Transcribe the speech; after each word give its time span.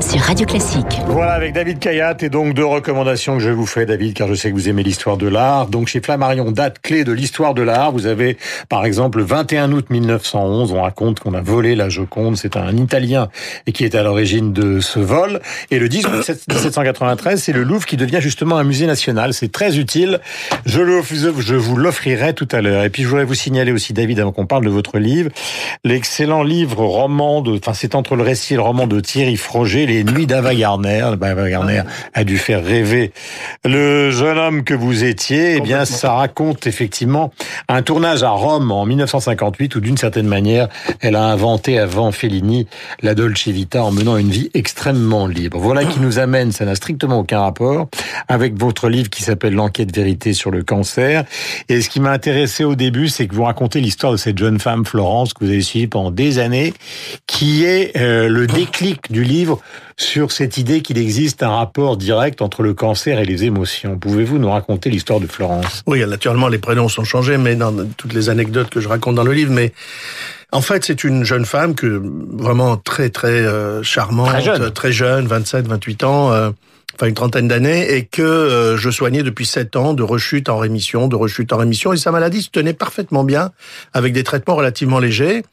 sur 0.00 0.20
Radio 0.20 0.46
Classique. 0.46 1.00
Voilà, 1.06 1.32
avec 1.32 1.52
David 1.52 1.78
Kayat, 1.78 2.16
et 2.20 2.28
donc 2.28 2.54
deux 2.54 2.64
recommandations 2.64 3.36
que 3.36 3.42
je 3.42 3.50
vous 3.50 3.66
fais, 3.66 3.86
David, 3.86 4.14
car 4.14 4.28
je 4.28 4.34
sais 4.34 4.50
que 4.50 4.54
vous 4.54 4.68
aimez 4.68 4.82
l'histoire 4.82 5.16
de 5.16 5.26
l'art. 5.26 5.66
Donc, 5.66 5.88
chez 5.88 6.00
Flammarion, 6.00 6.50
date 6.52 6.80
clé 6.80 7.04
de 7.04 7.12
l'histoire 7.12 7.54
de 7.54 7.62
l'art. 7.62 7.92
Vous 7.92 8.06
avez, 8.06 8.36
par 8.68 8.84
exemple, 8.84 9.18
le 9.18 9.24
21 9.24 9.72
août 9.72 9.86
1911, 9.90 10.72
on 10.72 10.82
raconte 10.82 11.20
qu'on 11.20 11.34
a 11.34 11.40
volé 11.40 11.74
la 11.74 11.88
Joconde. 11.88 12.36
C'est 12.36 12.56
un 12.56 12.76
Italien 12.76 13.28
qui 13.72 13.84
est 13.84 13.94
à 13.94 14.02
l'origine 14.02 14.52
de 14.52 14.80
ce 14.80 15.00
vol. 15.00 15.40
Et 15.70 15.78
le 15.78 15.88
10 15.88 16.06
août 16.06 16.28
1793, 16.48 17.42
c'est 17.42 17.52
le 17.52 17.62
Louvre 17.62 17.86
qui 17.86 17.96
devient 17.96 18.20
justement 18.20 18.56
un 18.56 18.64
musée 18.64 18.86
national. 18.86 19.34
C'est 19.34 19.50
très 19.50 19.78
utile. 19.78 20.20
Je, 20.66 20.80
je 21.40 21.54
vous 21.56 21.76
l'offrirai 21.76 22.34
tout 22.34 22.48
à 22.52 22.60
l'heure. 22.60 22.84
Et 22.84 22.90
puis, 22.90 23.02
je 23.02 23.08
voudrais 23.08 23.24
vous 23.24 23.34
signaler 23.34 23.72
aussi, 23.72 23.92
David, 23.92 24.20
avant 24.20 24.32
qu'on 24.32 24.46
parle 24.46 24.64
de 24.64 24.70
votre 24.70 24.98
livre, 24.98 25.30
l'excellent 25.84 26.42
livre 26.42 26.84
roman 26.84 27.40
de, 27.40 27.56
enfin, 27.56 27.74
c'est 27.74 27.94
entre 27.94 28.14
le 28.14 28.22
récit 28.22 28.54
et 28.54 28.56
le 28.56 28.62
roman 28.62 28.86
de 28.86 29.00
Thierry 29.00 29.36
Froger, 29.36 29.87
Les 29.88 30.04
Nuits 30.04 30.26
d'Ava 30.26 30.54
Garner. 30.54 31.00
Ava 31.00 31.48
Garner 31.48 31.82
a 32.12 32.24
dû 32.24 32.36
faire 32.36 32.62
rêver 32.62 33.10
le 33.64 34.10
jeune 34.10 34.36
homme 34.36 34.62
que 34.62 34.74
vous 34.74 35.02
étiez. 35.02 35.56
Eh 35.56 35.60
bien, 35.60 35.86
ça 35.86 36.12
raconte 36.12 36.66
effectivement 36.66 37.32
un 37.68 37.80
tournage 37.80 38.22
à 38.22 38.28
Rome 38.28 38.70
en 38.70 38.84
1958 38.84 39.76
où 39.76 39.80
d'une 39.80 39.96
certaine 39.96 40.26
manière, 40.26 40.68
elle 41.00 41.16
a 41.16 41.24
inventé 41.24 41.78
avant 41.78 42.12
Fellini 42.12 42.66
la 43.00 43.14
Dolce 43.14 43.48
Vita 43.48 43.82
en 43.82 43.90
menant 43.90 44.18
une 44.18 44.28
vie 44.28 44.50
extrêmement 44.52 45.26
libre. 45.26 45.58
Voilà 45.58 45.86
qui 45.86 46.00
nous 46.00 46.18
amène, 46.18 46.52
ça 46.52 46.66
n'a 46.66 46.74
strictement 46.74 47.20
aucun 47.20 47.40
rapport, 47.40 47.88
avec 48.28 48.58
votre 48.58 48.90
livre 48.90 49.08
qui 49.08 49.22
s'appelle 49.22 49.54
L'enquête 49.54 49.96
vérité 49.96 50.34
sur 50.34 50.50
le 50.50 50.62
cancer. 50.62 51.24
Et 51.70 51.80
ce 51.80 51.88
qui 51.88 52.00
m'a 52.00 52.10
intéressé 52.10 52.62
au 52.62 52.74
début, 52.74 53.08
c'est 53.08 53.26
que 53.26 53.34
vous 53.34 53.44
racontez 53.44 53.80
l'histoire 53.80 54.12
de 54.12 54.18
cette 54.18 54.36
jeune 54.36 54.60
femme, 54.60 54.84
Florence, 54.84 55.32
que 55.32 55.46
vous 55.46 55.50
avez 55.50 55.62
suivie 55.62 55.86
pendant 55.86 56.10
des 56.10 56.38
années, 56.38 56.74
qui 57.26 57.64
est 57.64 57.96
euh, 57.96 58.28
le 58.28 58.46
déclic 58.46 59.10
du 59.10 59.24
livre 59.24 59.62
sur 59.96 60.32
cette 60.32 60.58
idée 60.58 60.80
qu'il 60.80 60.98
existe 60.98 61.42
un 61.42 61.50
rapport 61.50 61.96
direct 61.96 62.42
entre 62.42 62.62
le 62.62 62.74
cancer 62.74 63.18
et 63.18 63.24
les 63.24 63.44
émotions. 63.44 63.98
Pouvez-vous 63.98 64.38
nous 64.38 64.50
raconter 64.50 64.90
l'histoire 64.90 65.20
de 65.20 65.26
Florence? 65.26 65.82
Oui, 65.86 66.04
naturellement, 66.06 66.48
les 66.48 66.58
prénoms 66.58 66.88
sont 66.88 67.04
changés, 67.04 67.38
mais 67.38 67.56
dans 67.56 67.74
toutes 67.96 68.12
les 68.12 68.30
anecdotes 68.30 68.70
que 68.70 68.80
je 68.80 68.88
raconte 68.88 69.16
dans 69.16 69.24
le 69.24 69.32
livre, 69.32 69.52
mais 69.52 69.72
en 70.50 70.62
fait, 70.62 70.84
c'est 70.84 71.04
une 71.04 71.24
jeune 71.24 71.44
femme 71.44 71.74
que 71.74 72.00
vraiment 72.02 72.76
très 72.76 73.10
très 73.10 73.28
euh, 73.28 73.82
charmante, 73.82 74.28
très 74.28 74.42
jeune, 74.42 74.70
très 74.70 74.92
jeune 74.92 75.26
27, 75.26 75.66
28 75.66 76.04
ans. 76.04 76.32
Euh, 76.32 76.50
enfin 76.98 77.06
une 77.06 77.14
trentaine 77.14 77.46
d'années, 77.46 77.94
et 77.94 78.04
que 78.04 78.22
euh, 78.22 78.76
je 78.76 78.90
soignais 78.90 79.22
depuis 79.22 79.46
sept 79.46 79.76
ans 79.76 79.94
de 79.94 80.02
rechute 80.02 80.48
en 80.48 80.58
rémission, 80.58 81.06
de 81.06 81.14
rechute 81.14 81.52
en 81.52 81.56
rémission, 81.56 81.92
et 81.92 81.96
sa 81.96 82.10
maladie 82.10 82.42
se 82.42 82.50
tenait 82.50 82.72
parfaitement 82.72 83.22
bien 83.22 83.52
avec 83.92 84.12
des 84.12 84.24
traitements 84.24 84.56
relativement 84.56 84.98
légers. 84.98 85.44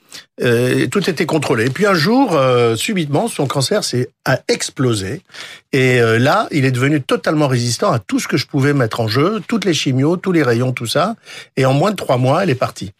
Euh, 0.42 0.88
tout 0.88 1.08
était 1.08 1.28
contrôlé. 1.28 1.66
Et 1.66 1.70
puis 1.70 1.86
un 1.86 1.94
jour, 1.94 2.36
euh, 2.36 2.76
subitement, 2.76 3.28
son 3.28 3.46
cancer 3.46 3.84
s'est 3.84 4.10
a 4.26 4.40
explosé, 4.48 5.22
et 5.72 6.02
euh, 6.02 6.18
là, 6.18 6.48
il 6.50 6.66
est 6.66 6.72
devenu 6.72 7.00
totalement 7.00 7.48
résistant 7.48 7.92
à 7.92 8.00
tout 8.00 8.20
ce 8.20 8.28
que 8.28 8.38
je 8.38 8.48
pouvais 8.48 8.73
mettre 8.73 9.00
en 9.00 9.08
jeu, 9.08 9.40
toutes 9.48 9.66
les 9.66 9.76
chimios, 9.76 10.18
tous 10.18 10.32
les 10.32 10.42
rayons, 10.42 10.72
tout 10.72 10.88
ça. 10.88 11.16
Et 11.58 11.66
en 11.66 11.73
moins 11.73 11.92
de 11.92 11.96
trois 11.96 12.18
mois, 12.18 12.42
elle 12.42 12.50
est 12.50 12.56
partie. 12.56 12.92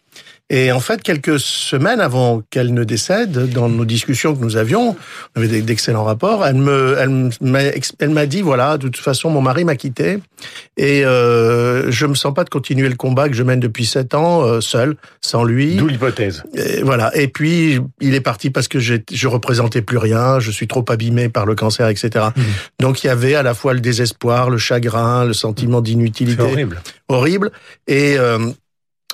Et 0.48 0.70
en 0.70 0.78
fait, 0.78 1.02
quelques 1.02 1.40
semaines 1.40 2.00
avant 2.00 2.40
qu'elle 2.50 2.72
ne 2.72 2.84
décède, 2.84 3.50
dans 3.50 3.68
nos 3.68 3.84
discussions 3.84 4.34
que 4.34 4.40
nous 4.40 4.56
avions, 4.56 4.96
on 5.34 5.40
avait 5.40 5.60
d'excellents 5.60 6.04
rapports, 6.04 6.46
elle 6.46 6.54
me, 6.54 6.96
elle 6.98 7.30
m'a, 7.40 7.60
elle 7.98 8.10
m'a 8.10 8.26
dit, 8.26 8.42
voilà, 8.42 8.78
de 8.78 8.86
toute 8.86 9.02
façon, 9.02 9.28
mon 9.28 9.40
mari 9.40 9.64
m'a 9.64 9.74
quitté 9.74 10.18
et 10.76 11.04
euh, 11.04 11.90
je 11.90 12.06
me 12.06 12.14
sens 12.14 12.32
pas 12.32 12.44
de 12.44 12.48
continuer 12.48 12.88
le 12.88 12.94
combat 12.94 13.28
que 13.28 13.34
je 13.34 13.42
mène 13.42 13.58
depuis 13.58 13.86
sept 13.86 14.14
ans 14.14 14.44
euh, 14.44 14.60
seul, 14.60 14.96
sans 15.20 15.42
lui. 15.42 15.76
D'où 15.76 15.88
l'hypothèse. 15.88 16.44
Voilà. 16.82 17.10
Et 17.16 17.26
puis, 17.26 17.80
il 18.00 18.14
est 18.14 18.20
parti 18.20 18.50
parce 18.50 18.68
que 18.68 18.78
je 18.78 18.94
je 19.10 19.28
représentais 19.28 19.82
plus 19.82 19.98
rien, 19.98 20.38
je 20.38 20.50
suis 20.52 20.68
trop 20.68 20.84
abîmé 20.88 21.28
par 21.28 21.46
le 21.46 21.54
cancer, 21.54 21.88
etc. 21.88 22.26
Mmh. 22.34 22.40
Donc, 22.80 23.02
il 23.02 23.08
y 23.08 23.10
avait 23.10 23.34
à 23.34 23.42
la 23.42 23.54
fois 23.54 23.74
le 23.74 23.80
désespoir, 23.80 24.48
le 24.50 24.58
chagrin, 24.58 25.24
le 25.24 25.32
sentiment 25.32 25.80
d'inutilité. 25.80 26.42
horrible. 26.42 26.80
Horrible. 27.08 27.50
Et 27.88 28.16
euh, 28.18 28.38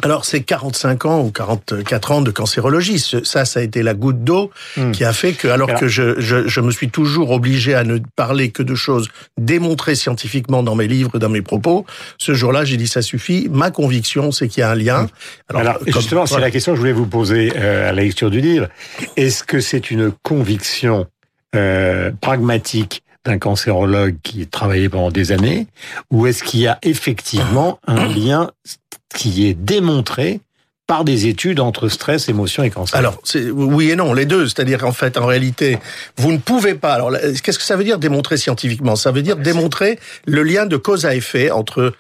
alors, 0.03 0.25
c'est 0.25 0.41
45 0.41 1.05
ans 1.05 1.21
ou 1.21 1.31
44 1.31 2.13
ans 2.13 2.23
de 2.23 2.31
cancérologie. 2.31 2.99
Ça, 2.99 3.45
ça 3.45 3.61
a 3.61 3.63
été 3.63 3.83
la 3.83 3.93
goutte 3.93 4.25
d'eau 4.25 4.51
mmh. 4.79 4.93
qui 4.93 5.05
a 5.05 5.13
fait 5.13 5.35
que, 5.35 5.49
alors, 5.49 5.75
que 5.75 5.87
je, 5.87 6.19
je, 6.19 6.49
je, 6.49 6.61
me 6.63 6.71
suis 6.71 6.89
toujours 6.89 7.31
obligé 7.31 7.75
à 7.75 7.85
ne 7.85 7.99
parler 8.17 8.51
que 8.51 8.63
de 8.63 8.75
choses 8.75 9.11
démontrées 9.39 9.95
scientifiquement 9.95 10.63
dans 10.63 10.75
mes 10.75 10.89
livres, 10.89 11.19
dans 11.19 11.29
mes 11.29 11.43
propos, 11.43 11.85
ce 12.17 12.33
jour-là, 12.33 12.65
j'ai 12.65 12.79
dit 12.79 12.89
ça 12.89 13.03
suffit. 13.03 13.49
Ma 13.51 13.71
conviction, 13.71 14.33
c'est 14.33 14.49
qu'il 14.49 14.63
y 14.63 14.65
a 14.65 14.71
un 14.71 14.75
lien. 14.75 15.09
Alors, 15.51 15.61
alors 15.61 15.79
comme, 15.79 15.93
justement, 15.93 16.25
c'est 16.25 16.41
la 16.41 16.51
question 16.51 16.73
que 16.73 16.77
je 16.77 16.81
voulais 16.81 16.93
vous 16.93 17.07
poser 17.07 17.53
euh, 17.55 17.91
à 17.91 17.93
la 17.93 18.03
lecture 18.03 18.31
du 18.31 18.41
livre. 18.41 18.69
Est-ce 19.17 19.45
que 19.45 19.61
c'est 19.61 19.91
une 19.91 20.11
conviction 20.23 21.07
euh, 21.55 22.11
pragmatique 22.19 23.03
d'un 23.25 23.39
cancérologue 23.39 24.17
qui 24.23 24.43
a 24.43 24.47
travaillé 24.47 24.89
pendant 24.89 25.11
des 25.11 25.33
années, 25.33 25.67
ou 26.11 26.27
est-ce 26.27 26.43
qu'il 26.43 26.61
y 26.61 26.67
a 26.67 26.79
effectivement 26.83 27.79
un 27.87 28.07
lien 28.09 28.51
qui 29.13 29.47
est 29.47 29.55
démontré 29.55 30.41
par 30.93 31.05
des 31.05 31.27
études 31.27 31.59
entre 31.59 31.89
stress, 31.89 32.29
émotion 32.29 32.65
et 32.65 32.69
cancer. 32.69 32.99
Alors, 32.99 33.17
oui 33.55 33.93
et 33.93 33.97
non, 33.97 34.13
les 34.13 34.27
deux. 34.27 34.47
C'est-à-dire 34.47 34.79
qu'en 34.79 34.93
fait, 34.93 35.17
en 35.17 35.25
réalité, 35.25 35.79
vous 36.19 36.33
ne 36.33 36.37
pouvez 36.37 36.75
pas... 36.75 36.93
Alors, 36.93 37.11
qu'est-ce 37.43 37.59
que 37.59 37.65
ça 37.65 37.77
veut 37.77 37.85
dire 37.85 37.97
démontrer 37.97 38.37
scientifiquement? 38.37 38.95
Ça 38.95 39.11
veut 39.11 39.23
dire 39.23 39.39
démontrer 39.39 39.99
le 40.27 40.43
lien 40.43 40.67
de 40.67 40.77
cause 40.77 41.07
à 41.07 41.15
effet 41.15 41.51
entre, 41.51 41.95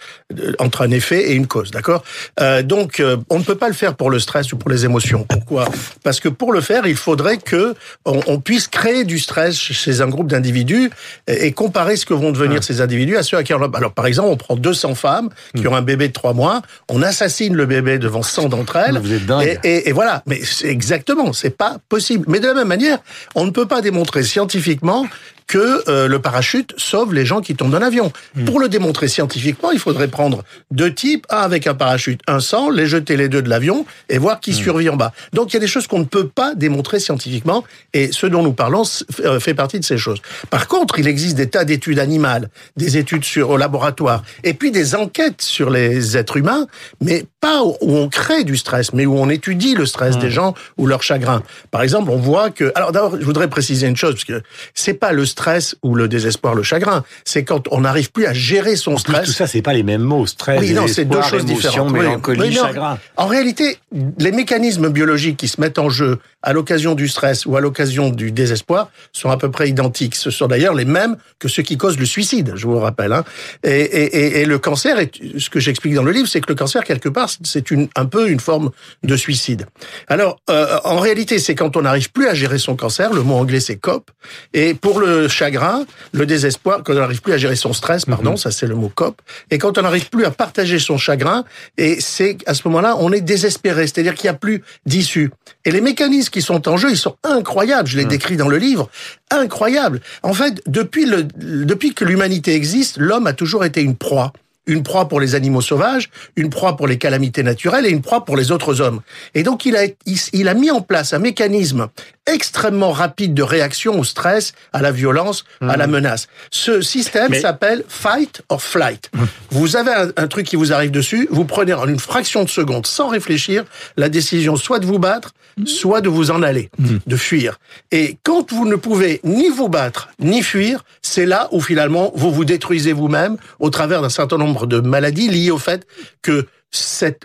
entre 0.58 0.82
un 0.82 0.90
effet 0.90 1.30
et 1.30 1.32
une 1.32 1.46
cause, 1.46 1.70
d'accord? 1.70 2.04
Euh, 2.38 2.62
Donc, 2.62 3.00
euh, 3.00 3.16
on 3.30 3.38
ne 3.38 3.44
peut 3.44 3.54
pas 3.54 3.68
le 3.68 3.72
faire 3.72 3.94
pour 3.94 4.10
le 4.10 4.18
stress 4.18 4.52
ou 4.52 4.58
pour 4.58 4.68
les 4.68 4.84
émotions. 4.84 5.24
Pourquoi? 5.26 5.70
Parce 6.04 6.20
que 6.20 6.28
pour 6.28 6.52
le 6.52 6.60
faire, 6.60 6.86
il 6.86 6.96
faudrait 6.96 7.38
que 7.38 7.74
on, 8.04 8.20
on 8.26 8.40
puisse 8.40 8.68
créer 8.68 9.04
du 9.04 9.18
stress 9.18 9.56
chez 9.56 10.02
un 10.02 10.08
groupe 10.08 10.26
d'individus 10.26 10.90
et, 11.28 11.46
et, 11.46 11.52
comparer 11.52 11.96
ce 11.96 12.04
que 12.04 12.12
vont 12.12 12.30
devenir 12.30 12.62
ces 12.62 12.82
individus 12.82 13.16
à 13.16 13.22
ceux 13.22 13.38
à 13.38 13.42
qui 13.42 13.54
on... 13.54 13.62
Alors, 13.72 13.92
par 13.92 14.04
exemple, 14.04 14.28
on 14.28 14.36
prend 14.36 14.54
200 14.54 14.94
femmes 14.96 15.30
qui 15.56 15.66
ont 15.66 15.74
un 15.74 15.80
bébé 15.80 16.08
de 16.08 16.12
3 16.12 16.34
mois, 16.34 16.60
on 16.90 17.00
assassine 17.00 17.54
le 17.54 17.64
bébé 17.64 17.98
devant 17.98 18.22
100 18.22 18.50
d'entre 18.50 18.76
elles, 18.76 18.81
vous 18.90 19.12
êtes 19.12 19.26
dingue. 19.26 19.58
Et, 19.62 19.68
et, 19.68 19.88
et 19.88 19.92
voilà, 19.92 20.22
mais 20.26 20.40
c'est 20.44 20.68
exactement, 20.68 21.32
c'est 21.32 21.56
pas 21.56 21.78
possible. 21.88 22.24
Mais 22.28 22.40
de 22.40 22.46
la 22.46 22.54
même 22.54 22.68
manière, 22.68 22.98
on 23.34 23.44
ne 23.44 23.50
peut 23.50 23.66
pas 23.66 23.80
démontrer 23.80 24.22
scientifiquement 24.22 25.06
que 25.46 25.88
euh, 25.88 26.08
le 26.08 26.18
parachute 26.20 26.74
sauve 26.76 27.14
les 27.14 27.26
gens 27.26 27.40
qui 27.40 27.54
tombent 27.54 27.72
d'un 27.72 27.82
avion. 27.82 28.12
Mmh. 28.34 28.44
Pour 28.44 28.60
le 28.60 28.68
démontrer 28.68 29.08
scientifiquement, 29.08 29.70
il 29.70 29.78
faudrait 29.78 30.08
prendre 30.08 30.44
deux 30.70 30.92
types, 30.92 31.26
un 31.30 31.38
avec 31.38 31.66
un 31.66 31.74
parachute, 31.74 32.20
un 32.26 32.40
sans, 32.40 32.70
les 32.70 32.86
jeter 32.86 33.16
les 33.16 33.28
deux 33.28 33.42
de 33.42 33.48
l'avion 33.48 33.86
et 34.08 34.18
voir 34.18 34.40
qui 34.40 34.50
mmh. 34.50 34.54
survit 34.54 34.88
en 34.88 34.96
bas. 34.96 35.12
Donc 35.32 35.52
il 35.52 35.54
y 35.54 35.56
a 35.56 35.60
des 35.60 35.66
choses 35.66 35.86
qu'on 35.86 35.98
ne 35.98 36.04
peut 36.04 36.28
pas 36.28 36.54
démontrer 36.54 37.00
scientifiquement 37.00 37.64
et 37.92 38.12
ce 38.12 38.26
dont 38.26 38.42
nous 38.42 38.52
parlons 38.52 38.82
euh, 39.24 39.40
fait 39.40 39.54
partie 39.54 39.78
de 39.78 39.84
ces 39.84 39.98
choses. 39.98 40.20
Par 40.50 40.68
contre, 40.68 40.98
il 40.98 41.06
existe 41.06 41.36
des 41.36 41.48
tas 41.48 41.64
d'études 41.64 41.98
animales, 41.98 42.48
des 42.76 42.96
études 42.96 43.24
sur 43.24 43.50
au 43.50 43.56
laboratoire 43.56 44.22
et 44.44 44.54
puis 44.54 44.70
des 44.70 44.94
enquêtes 44.94 45.42
sur 45.42 45.70
les 45.70 46.16
êtres 46.16 46.36
humains, 46.36 46.66
mais 47.00 47.24
pas 47.40 47.62
où 47.62 47.76
on 47.80 48.08
crée 48.08 48.44
du 48.44 48.56
stress, 48.56 48.92
mais 48.92 49.06
où 49.06 49.18
on 49.18 49.28
étudie 49.28 49.74
le 49.74 49.86
stress 49.86 50.16
mmh. 50.16 50.20
des 50.20 50.30
gens 50.30 50.54
ou 50.78 50.86
leur 50.86 51.02
chagrin. 51.02 51.42
Par 51.70 51.82
exemple, 51.82 52.10
on 52.10 52.16
voit 52.16 52.50
que 52.50 52.72
alors 52.74 52.92
d'abord, 52.92 53.16
je 53.18 53.24
voudrais 53.24 53.48
préciser 53.48 53.86
une 53.86 53.96
chose 53.96 54.14
parce 54.14 54.24
que 54.24 54.42
c'est 54.74 54.94
pas 54.94 55.12
le 55.12 55.26
stress 55.32 55.74
ou 55.82 55.94
le 55.94 56.08
désespoir, 56.08 56.54
le 56.54 56.62
chagrin. 56.62 57.04
C'est 57.24 57.44
quand 57.44 57.68
on 57.70 57.80
n'arrive 57.80 58.12
plus 58.12 58.26
à 58.26 58.32
gérer 58.32 58.76
son 58.76 58.92
en 58.92 58.98
stress. 58.98 59.20
Plus, 59.20 59.26
tout 59.26 59.32
ça, 59.32 59.46
c'est 59.46 59.62
pas 59.62 59.72
les 59.72 59.82
mêmes 59.82 60.02
mots. 60.02 60.26
Stress, 60.26 60.60
oui, 60.60 60.72
non, 60.72 60.86
c'est 60.86 61.04
deux 61.04 61.22
choses 61.22 61.44
différentes. 61.44 61.92
Mélancolie, 61.92 62.40
oui. 62.40 62.54
chagrin. 62.54 62.98
En 63.16 63.26
réalité, 63.26 63.78
les 64.18 64.32
mécanismes 64.32 64.88
biologiques 64.88 65.36
qui 65.36 65.48
se 65.48 65.60
mettent 65.60 65.78
en 65.78 65.90
jeu 65.90 66.18
à 66.42 66.52
l'occasion 66.52 66.94
du 66.94 67.08
stress 67.08 67.46
ou 67.46 67.56
à 67.56 67.60
l'occasion 67.60 68.10
du 68.10 68.32
désespoir 68.32 68.90
sont 69.12 69.30
à 69.30 69.36
peu 69.36 69.50
près 69.50 69.68
identiques. 69.68 70.16
Ce 70.16 70.30
sont 70.30 70.48
d'ailleurs 70.48 70.74
les 70.74 70.84
mêmes 70.84 71.16
que 71.38 71.48
ceux 71.48 71.62
qui 71.62 71.76
causent 71.76 71.98
le 71.98 72.06
suicide, 72.06 72.52
je 72.56 72.66
vous 72.66 72.78
rappelle. 72.78 73.12
Hein. 73.12 73.24
Et, 73.62 73.70
et, 73.70 74.40
et, 74.40 74.44
le 74.44 74.58
cancer, 74.58 74.98
est, 74.98 75.12
ce 75.38 75.50
que 75.50 75.60
j'explique 75.60 75.94
dans 75.94 76.02
le 76.02 76.12
livre, 76.12 76.28
c'est 76.28 76.40
que 76.40 76.48
le 76.48 76.54
cancer, 76.54 76.84
quelque 76.84 77.08
part, 77.08 77.30
c'est 77.42 77.70
une, 77.70 77.88
un 77.96 78.06
peu 78.06 78.28
une 78.28 78.40
forme 78.40 78.70
de 79.02 79.16
suicide. 79.16 79.66
Alors, 80.08 80.40
euh, 80.50 80.78
en 80.84 80.98
réalité, 80.98 81.38
c'est 81.38 81.54
quand 81.54 81.76
on 81.76 81.82
n'arrive 81.82 82.10
plus 82.10 82.28
à 82.28 82.34
gérer 82.34 82.58
son 82.58 82.76
cancer, 82.76 83.12
le 83.12 83.22
mot 83.22 83.34
anglais 83.34 83.60
c'est 83.60 83.76
COP, 83.76 84.10
et 84.52 84.74
pour 84.74 85.00
le 85.00 85.21
chagrin, 85.28 85.84
le 86.12 86.26
désespoir, 86.26 86.82
quand 86.84 86.92
on 86.92 86.96
n'arrive 86.96 87.22
plus 87.22 87.32
à 87.32 87.38
gérer 87.38 87.56
son 87.56 87.72
stress, 87.72 88.04
pardon, 88.04 88.32
mm 88.32 88.34
-hmm. 88.34 88.36
ça 88.38 88.50
c'est 88.50 88.66
le 88.66 88.74
mot 88.74 88.90
COP, 88.94 89.20
et 89.50 89.58
quand 89.58 89.78
on 89.78 89.82
n'arrive 89.82 90.08
plus 90.10 90.24
à 90.24 90.30
partager 90.30 90.78
son 90.78 90.98
chagrin, 90.98 91.44
et 91.78 92.00
c'est 92.00 92.36
à 92.46 92.54
ce 92.54 92.62
moment-là, 92.66 92.96
on 92.98 93.12
est 93.12 93.20
désespéré, 93.20 93.86
c'est-à-dire 93.86 94.14
qu'il 94.14 94.28
n'y 94.30 94.36
a 94.36 94.38
plus 94.38 94.62
d'issue. 94.86 95.30
Et 95.64 95.70
les 95.70 95.80
mécanismes 95.80 96.30
qui 96.30 96.42
sont 96.42 96.68
en 96.68 96.76
jeu, 96.76 96.90
ils 96.90 96.98
sont 96.98 97.16
incroyables. 97.22 97.88
Je 97.88 97.96
les 97.96 98.04
décris 98.04 98.36
dans 98.36 98.48
le 98.48 98.56
livre. 98.56 98.90
Incroyables. 99.30 100.00
En 100.22 100.34
fait, 100.34 100.54
depuis, 100.66 101.06
le, 101.06 101.24
depuis 101.72 101.94
que 101.94 102.04
l'humanité 102.04 102.54
existe, 102.54 102.96
l'homme 102.98 103.26
a 103.26 103.32
toujours 103.32 103.64
été 103.64 103.80
une 103.82 103.96
proie 103.96 104.32
une 104.66 104.82
proie 104.82 105.08
pour 105.08 105.20
les 105.20 105.34
animaux 105.34 105.60
sauvages, 105.60 106.10
une 106.36 106.50
proie 106.50 106.76
pour 106.76 106.86
les 106.86 106.98
calamités 106.98 107.42
naturelles 107.42 107.86
et 107.86 107.90
une 107.90 108.02
proie 108.02 108.24
pour 108.24 108.36
les 108.36 108.52
autres 108.52 108.80
hommes. 108.80 109.00
Et 109.34 109.42
donc 109.42 109.66
il 109.66 109.76
a, 109.76 109.84
il, 110.32 110.48
a 110.48 110.54
mis 110.54 110.70
en 110.70 110.80
place 110.80 111.12
un 111.12 111.18
mécanisme 111.18 111.88
extrêmement 112.26 112.92
rapide 112.92 113.34
de 113.34 113.42
réaction 113.42 113.98
au 113.98 114.04
stress, 114.04 114.52
à 114.72 114.80
la 114.80 114.92
violence, 114.92 115.44
à 115.60 115.76
la 115.76 115.88
mmh. 115.88 115.90
menace. 115.90 116.28
Ce 116.52 116.80
système 116.80 117.34
s'appelle 117.34 117.84
fight 117.88 118.42
or 118.48 118.62
flight. 118.62 119.10
Mmh. 119.12 119.22
Vous 119.50 119.76
avez 119.76 120.12
un, 120.16 120.26
truc 120.28 120.46
qui 120.46 120.54
vous 120.54 120.72
arrive 120.72 120.92
dessus, 120.92 121.26
vous 121.30 121.44
prenez 121.44 121.72
en 121.72 121.88
une 121.88 121.98
fraction 121.98 122.44
de 122.44 122.48
seconde, 122.48 122.86
sans 122.86 123.08
réfléchir, 123.08 123.64
la 123.96 124.08
décision 124.08 124.54
soit 124.54 124.78
de 124.78 124.86
vous 124.86 125.00
battre, 125.00 125.34
mmh. 125.56 125.66
soit 125.66 126.00
de 126.00 126.08
vous 126.08 126.30
en 126.30 126.42
aller, 126.42 126.70
de 126.78 127.16
fuir. 127.16 127.58
Et 127.90 128.16
quand 128.22 128.52
vous 128.52 128.66
ne 128.66 128.76
pouvez 128.76 129.20
ni 129.24 129.48
vous 129.48 129.68
battre, 129.68 130.08
ni 130.20 130.42
fuir, 130.42 130.84
c'est 131.02 131.26
là 131.26 131.48
où 131.50 131.60
finalement 131.60 132.12
vous 132.14 132.30
vous 132.30 132.44
détruisez 132.44 132.92
vous-même 132.92 133.36
au 133.58 133.70
travers 133.70 134.00
d'un 134.00 134.08
certain 134.08 134.38
nombre 134.38 134.51
de 134.66 134.80
maladies 134.80 135.28
liées 135.28 135.50
au 135.50 135.58
fait 135.58 135.86
que 136.22 136.46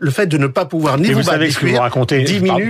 le 0.01 0.11
fait 0.11 0.27
de 0.27 0.37
ne 0.37 0.47
pas 0.47 0.65
pouvoir 0.65 0.97
ni 0.97 1.07
vous, 1.07 1.19
vous 1.19 1.23
savez 1.23 1.49
ce 1.51 1.59
que 1.59 1.67
vous 1.67 1.77
racontez 1.77 2.23
diminue 2.23 2.69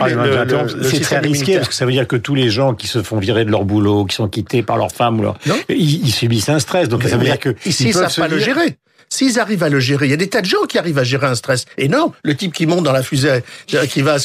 c'est 0.83 0.99
très 0.99 1.19
risqué 1.19 1.55
parce 1.55 1.69
que 1.69 1.73
ça 1.73 1.85
veut 1.85 1.91
dire 1.91 2.07
que 2.07 2.15
tous 2.15 2.35
les 2.35 2.49
gens 2.49 2.75
qui 2.75 2.87
se 2.87 3.01
font 3.01 3.17
virer 3.17 3.45
de 3.45 3.51
leur 3.51 3.65
boulot, 3.65 4.05
qui 4.05 4.15
sont 4.15 4.27
quittés 4.27 4.61
par 4.61 4.77
leur 4.77 4.91
femme 4.91 5.19
ou 5.19 5.23
leur, 5.23 5.37
ils, 5.69 6.11
subissent 6.11 6.49
un 6.49 6.59
stress. 6.59 6.87
Donc 6.87 7.03
ça 7.03 7.17
veut 7.17 7.25
dire 7.25 7.39
que 7.39 7.55
ici, 7.65 7.85
ils 7.85 7.93
savent 7.93 8.15
pas 8.15 8.27
le 8.27 8.39
gérer. 8.39 8.77
S'ils 9.09 9.39
arrivent 9.39 9.63
à 9.63 9.69
le 9.69 9.79
gérer, 9.79 10.05
il 10.07 10.11
y 10.11 10.13
a 10.13 10.17
des 10.17 10.27
tas 10.27 10.41
de 10.41 10.45
gens 10.45 10.63
qui 10.67 10.77
arrivent 10.77 10.97
à 10.97 11.03
gérer 11.03 11.27
un 11.27 11.35
stress 11.35 11.65
énorme. 11.77 12.11
Le 12.23 12.35
type 12.35 12.53
qui 12.53 12.65
monte 12.65 12.83
dans 12.83 12.91
la 12.91 13.03
fusée, 13.03 13.41
qui 13.65 14.01
va 14.01 14.17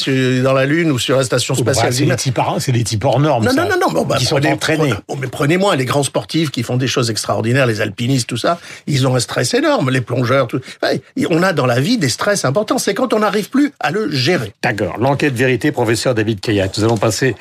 dans 0.43 0.53
la 0.53 0.65
Lune 0.65 0.91
ou 0.91 0.99
sur 0.99 1.17
la 1.17 1.23
station 1.23 1.55
oh, 1.57 1.63
bah, 1.63 1.73
spatiale. 1.73 1.93
c'est 1.93 2.71
des 2.71 2.79
des 2.79 2.83
types 2.83 3.05
hors 3.05 3.19
normes. 3.19 3.45
Non, 3.45 3.53
non, 3.53 3.69
non, 3.79 3.91
non, 3.91 4.03
bah, 4.03 4.17
qui 4.17 4.25
sont 4.25 4.45
entraînés. 4.45 4.93
mais 5.19 5.27
prenez-moi 5.27 5.75
les 5.75 5.85
grands 5.85 6.03
sportifs 6.03 6.51
qui 6.51 6.63
font 6.63 6.77
des 6.77 6.87
choses 6.87 7.09
extraordinaires, 7.09 7.65
les 7.65 7.81
alpinistes, 7.81 8.27
tout 8.27 8.37
ça. 8.37 8.59
Ils 8.87 9.07
ont 9.07 9.15
un 9.15 9.19
stress 9.19 9.53
énorme, 9.53 9.89
les 9.89 10.01
plongeurs. 10.01 10.47
Tout. 10.47 10.59
on 11.29 11.43
a 11.43 11.53
dans 11.53 11.65
la 11.65 11.79
vie 11.79 11.97
des 11.97 12.09
stress 12.09 12.45
importants. 12.45 12.77
C'est 12.77 12.93
quand 12.93 13.13
on 13.13 13.19
n'arrive 13.19 13.49
plus 13.49 13.71
à 13.79 13.91
le 13.91 14.11
gérer. 14.11 14.53
D'accord. 14.61 14.97
L'enquête 14.99 15.33
vérité, 15.33 15.71
professeur 15.71 16.13
David 16.13 16.41
Kayat. 16.41 16.69
Nous 16.77 16.83
allons 16.83 16.97
passer 16.97 17.35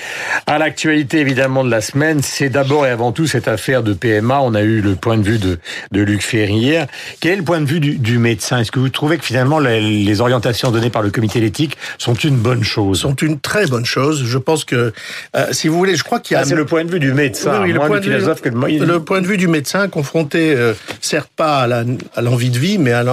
à 0.46 0.58
l'actualité 0.58 1.18
évidemment 1.18 1.64
de 1.64 1.70
la 1.70 1.80
semaine. 1.80 2.22
C'est 2.22 2.48
d'abord 2.48 2.86
et 2.86 2.90
avant 2.90 3.12
tout 3.12 3.26
cette 3.26 3.48
affaire 3.48 3.82
de 3.82 3.92
PMA. 3.92 4.40
On 4.40 4.54
a 4.54 4.62
eu 4.62 4.80
le 4.80 4.94
point 4.94 5.16
de 5.16 5.22
vue 5.22 5.38
de, 5.38 5.58
de 5.90 6.00
Luc 6.00 6.22
Ferry 6.22 6.54
hier. 6.54 6.86
Quel 7.22 7.34
est 7.34 7.36
le 7.36 7.44
point 7.44 7.60
de 7.60 7.66
vue 7.66 7.78
du, 7.78 7.98
du 7.98 8.18
médecin? 8.18 8.58
Est-ce 8.58 8.72
que 8.72 8.80
vous 8.80 8.88
trouvez 8.88 9.16
que 9.16 9.24
finalement 9.24 9.60
les, 9.60 10.20
orientations 10.20 10.72
données 10.72 10.90
par 10.90 11.02
le 11.02 11.12
comité 11.12 11.40
d'éthique 11.40 11.76
sont 11.96 12.14
une 12.14 12.34
bonne 12.34 12.64
chose? 12.64 12.98
Sont 12.98 13.14
une 13.14 13.38
très 13.38 13.66
bonne 13.66 13.84
chose. 13.84 14.24
Je 14.26 14.38
pense 14.38 14.64
que, 14.64 14.92
euh, 15.36 15.46
si 15.52 15.68
vous 15.68 15.78
voulez, 15.78 15.94
je 15.94 16.02
crois 16.02 16.18
qu'il 16.18 16.34
y 16.34 16.36
a... 16.36 16.40
Ah, 16.40 16.44
c'est 16.44 16.56
le 16.56 16.66
point 16.66 16.84
de 16.84 16.90
vue 16.90 16.98
du 16.98 17.12
médecin, 17.12 17.62
oui, 17.62 17.72
le, 17.72 17.78
point 17.78 18.00
de 18.00 18.10
vue, 18.10 18.40
que 18.42 18.48
le... 18.48 18.84
le 18.84 19.04
point 19.04 19.20
de 19.20 19.28
vue 19.28 19.36
du 19.36 19.46
médecin 19.46 19.86
confronté, 19.86 20.52
euh, 20.56 20.74
certes 21.00 21.30
pas 21.36 21.68
à 22.16 22.20
l'envie 22.22 22.50
de 22.50 22.58
vie, 22.58 22.78
mais 22.78 22.92
à 22.92 23.04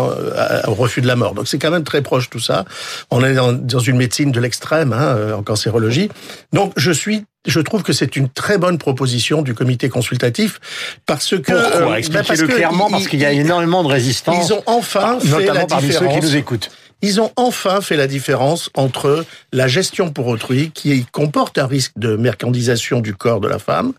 au 0.68 0.74
refus 0.74 1.02
de 1.02 1.08
la 1.08 1.16
mort. 1.16 1.36
Donc 1.36 1.48
c'est 1.48 1.60
quand 1.60 1.70
même 1.70 1.84
très 1.84 2.02
proche 2.02 2.32
tout 2.32 2.40
ça. 2.40 2.66
On 3.12 3.24
est 3.24 3.36
dans, 3.36 3.54
dans 3.54 3.78
une 3.78 3.98
médecine 3.98 4.32
de 4.32 4.40
l'extrême, 4.40 4.92
hein, 4.92 5.04
euh, 5.04 5.34
en 5.36 5.44
cancérologie. 5.44 6.10
Donc 6.52 6.74
je 6.78 6.92
suis 6.92 7.26
je 7.46 7.60
trouve 7.60 7.84
que 7.84 7.94
c'est 7.94 8.16
une 8.16 8.30
très 8.30 8.58
bonne 8.58 8.78
proposition 8.78 9.42
du 9.42 9.54
comité 9.54 9.90
consultatif 9.90 10.60
parce 11.06 11.38
que 11.38 11.52
Pourquoi 11.52 12.00
expliquez-le 12.00 12.48
clairement 12.48 12.90
parce 12.90 13.08
qu'il 13.08 13.20
y 13.20 13.26
a 13.26 13.32
énormément 13.32 13.84
de 13.84 13.88
résistance. 13.88 14.50
Ils 14.50 14.54
ont 14.54 14.64
enfin 14.66 15.20
fait 15.20 15.46
la 15.46 15.66
différence. 15.66 16.14
Ceux 16.14 16.20
qui 16.20 16.26
nous 16.26 16.36
écoutent. 16.36 16.70
Ils 17.02 17.22
ont 17.22 17.32
enfin 17.38 17.80
fait 17.80 17.96
la 17.96 18.08
différence 18.08 18.70
entre 18.76 19.26
la 19.54 19.70
gestion 19.70 20.12
pour 20.12 20.28
autrui, 20.28 20.72
qui 20.72 21.06
comporte 21.06 21.58
un 21.58 21.66
risque 21.66 21.94
de 21.96 22.18
mercandisation 22.18 23.00
du 23.00 23.16
corps 23.16 23.40
de 23.40 23.48
la 23.48 23.58
femme, 23.58 23.94